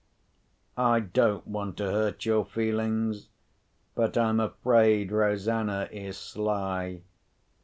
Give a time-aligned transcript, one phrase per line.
[0.79, 3.27] I don't want to hurt your feelings,
[3.93, 7.03] but I'm afraid Rosanna is sly.